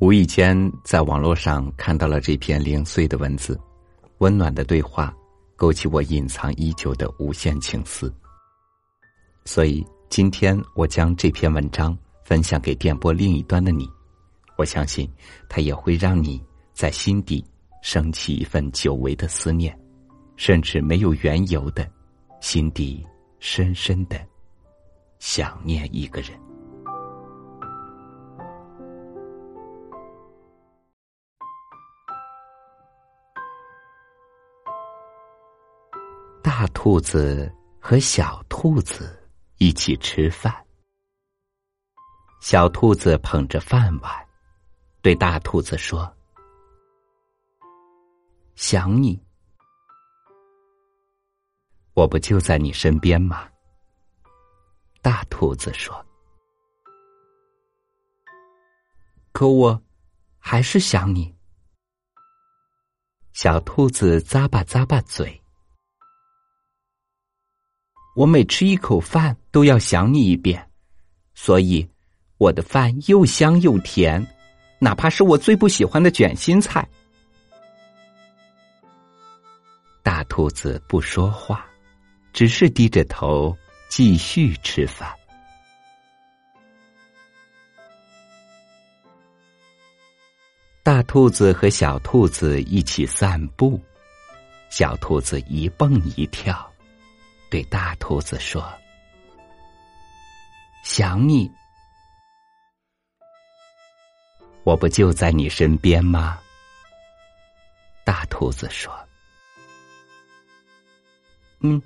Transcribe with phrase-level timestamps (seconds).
[0.00, 3.58] 无意间在网络上看到了这篇零碎的文字，
[4.18, 5.14] 温暖的对话，
[5.54, 8.12] 勾起我隐藏已久的无限情思。
[9.44, 13.88] 所以今天我将这篇文章分享给电波另一端的你，
[14.56, 15.08] 我相信
[15.48, 17.42] 它也会让你在心底
[17.80, 19.78] 升起一份久违的思念，
[20.36, 21.88] 甚至没有缘由的，
[22.40, 23.06] 心底
[23.38, 24.20] 深深的
[25.20, 26.30] 想念一个人。
[36.56, 40.54] 大兔子和小兔子一起吃饭。
[42.40, 44.28] 小兔子捧着饭碗，
[45.02, 46.08] 对大兔子说
[48.54, 49.20] ：“想你，
[51.92, 53.48] 我不就在你身边吗？”
[55.02, 56.06] 大兔子说
[59.34, 59.82] ：“可我
[60.38, 61.34] 还是想你。”
[63.34, 65.40] 小兔子咂巴咂巴嘴。
[68.14, 70.68] 我每吃一口饭都要想你一遍，
[71.34, 71.88] 所以
[72.38, 74.24] 我的饭又香又甜，
[74.78, 76.88] 哪怕是我最不喜欢的卷心菜。
[80.02, 81.66] 大兔子不说话，
[82.32, 83.56] 只是低着头
[83.88, 85.12] 继续吃饭。
[90.84, 93.80] 大兔子和小兔子一起散步，
[94.68, 96.73] 小兔子一蹦一跳。
[97.54, 98.68] 对大兔子说
[100.82, 101.48] ：“想你，
[104.64, 106.36] 我不就在你身边吗？”
[108.04, 108.92] 大兔子说
[111.62, 111.80] ：“嗯，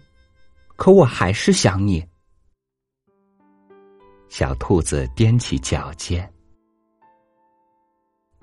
[0.74, 2.02] 可我还是想你。”
[4.30, 6.32] 小兔子踮起脚尖，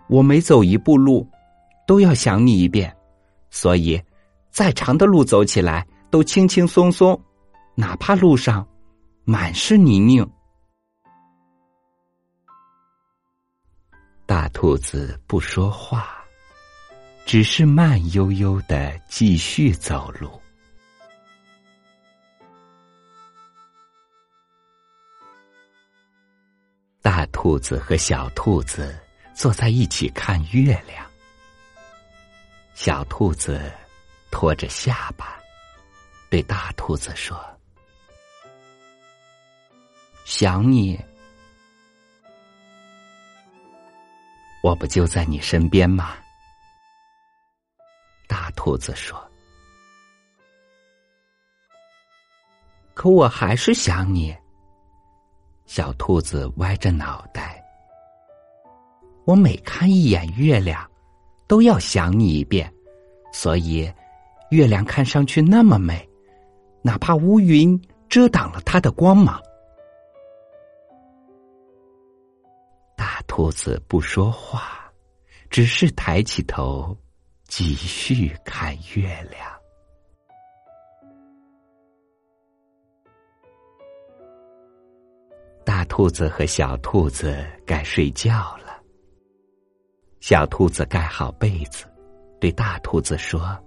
[0.10, 1.28] 我每走一步路，
[1.88, 2.96] 都要想你一遍，
[3.50, 4.00] 所以
[4.52, 5.88] 再长的路走起来。
[6.16, 7.22] 都轻轻松松，
[7.76, 8.66] 哪怕路上
[9.26, 10.26] 满是泥泞。
[14.26, 16.24] 大兔子不说话，
[17.26, 20.42] 只是慢悠悠的继续走路。
[27.02, 28.98] 大兔子和小兔子
[29.34, 31.06] 坐在一起看月亮，
[32.74, 33.70] 小兔子
[34.32, 35.36] 托着下巴。
[36.30, 37.40] 对大兔子说
[40.26, 41.00] ：“想你，
[44.62, 46.18] 我不就在你身边吗？”
[48.28, 49.18] 大兔子说
[52.94, 54.36] ：“可我还是想你。”
[55.68, 57.64] 小兔子歪着脑袋
[59.26, 60.86] ：“我每看一眼月亮，
[61.48, 62.70] 都要想你一遍，
[63.32, 63.90] 所以
[64.50, 66.06] 月亮看上去那么美。”
[66.86, 69.42] 哪怕乌云遮挡了它的光芒，
[72.96, 74.94] 大兔子不说话，
[75.50, 76.96] 只是抬起头
[77.48, 79.52] 继续看月亮。
[85.66, 88.80] 大兔子和小兔子该睡觉了。
[90.20, 91.88] 小兔子盖好被子，
[92.40, 93.58] 对大兔子说：“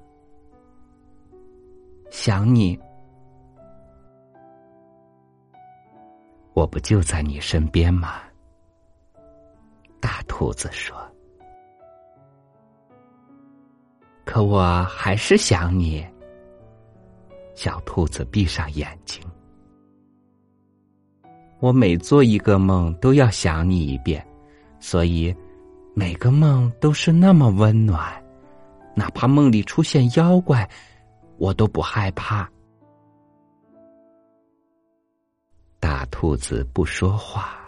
[2.13, 2.79] 想你。”
[6.59, 8.15] 我不就在你身边吗？
[10.01, 10.97] 大兔子说。
[14.25, 16.05] 可我还是想你。
[17.55, 19.23] 小兔子闭上眼睛。
[21.61, 24.27] 我每做一个梦都要想你一遍，
[24.81, 25.33] 所以
[25.95, 28.21] 每个梦都是那么温暖，
[28.97, 30.69] 哪怕梦里出现妖怪，
[31.37, 32.51] 我都不害怕。
[35.81, 37.59] 大兔子不说话，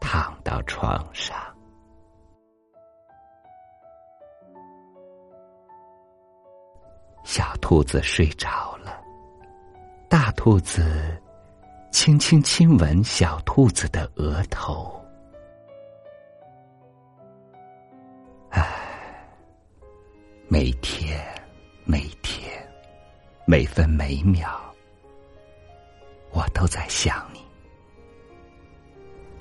[0.00, 1.36] 躺到床上。
[7.24, 9.00] 小兔子睡着了，
[10.08, 11.20] 大兔子
[11.92, 15.00] 轻轻亲吻小兔子的额头。
[18.50, 18.66] 唉，
[20.48, 21.22] 每天，
[21.84, 22.50] 每天，
[23.46, 24.67] 每分每秒。
[26.58, 27.40] 都在想你，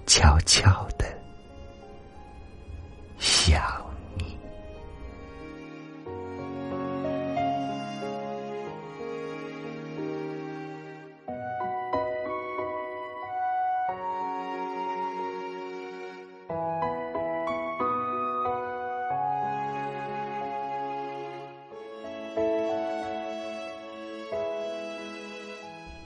[0.05, 1.05] 悄悄的
[3.17, 3.76] 想。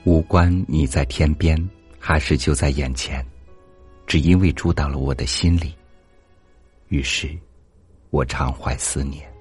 [0.04, 1.56] 无关你在天边
[2.00, 3.24] 还是就在眼前，
[4.08, 5.76] 只因为住到了我的心里。
[6.88, 7.30] 于是，
[8.10, 9.32] 我常怀思念。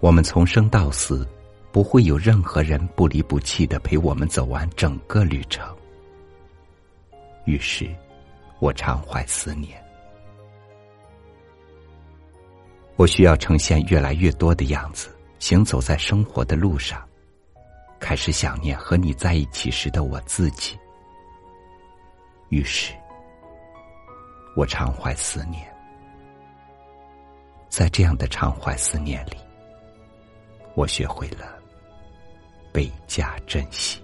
[0.00, 1.28] 我们从生到死，
[1.70, 5.76] 不会有任何人不离不弃的陪我们走完整个旅程。
[7.44, 7.86] 于是，
[8.60, 9.78] 我常怀思念。
[12.96, 17.06] 我需要呈现越来越多的样子，行走在生活的路上，
[18.10, 20.76] 开始想念和你在一起时的我自己。
[22.48, 22.92] 于是，
[24.56, 25.64] 我常怀思念。
[27.68, 29.36] 在这样的常怀思念里，
[30.74, 31.56] 我学会了
[32.72, 34.02] 倍加珍惜。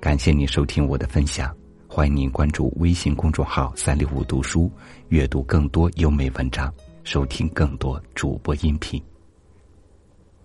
[0.00, 1.56] 感谢您收听我的分享。
[1.86, 4.68] 欢迎您关注微信公众号“三六五读书”，
[5.10, 6.74] 阅读更多优美文章，
[7.04, 9.00] 收听更多主播音频。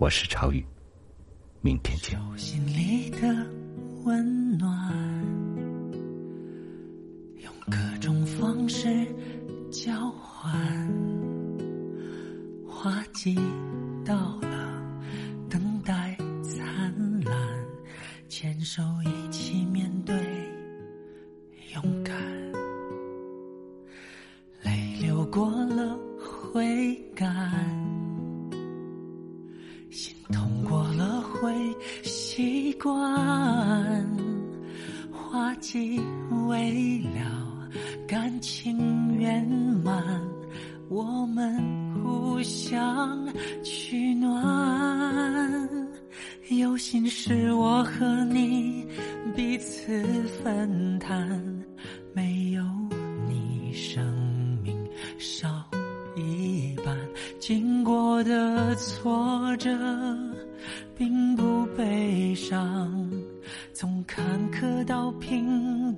[0.01, 0.65] 我是超宇，
[1.61, 2.19] 明天见。
[2.35, 3.27] 心里的
[4.03, 4.91] 温暖，
[7.37, 8.87] 用各种方式
[9.69, 10.51] 交换。
[12.67, 13.35] 花季
[14.03, 14.83] 到了，
[15.47, 17.35] 等待灿烂，
[18.27, 20.15] 牵手一起面对。
[35.81, 35.99] 花季
[36.47, 37.69] 未了，
[38.07, 39.43] 感情圆
[39.83, 40.21] 满，
[40.89, 41.57] 我们
[42.03, 43.27] 互相
[43.63, 44.31] 取暖。
[46.49, 48.85] 有心事我和你
[49.35, 50.03] 彼此
[50.43, 51.41] 分担。
[52.13, 52.63] 没有
[53.27, 54.05] 你，生
[54.63, 54.77] 命
[55.17, 55.47] 少
[56.15, 56.95] 一半。
[57.39, 59.69] 经过的挫折
[60.97, 63.09] 并不悲伤，
[63.73, 65.60] 从坎坷到平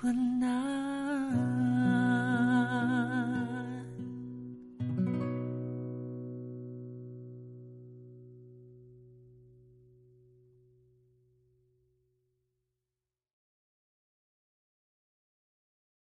[0.00, 0.85] 困难。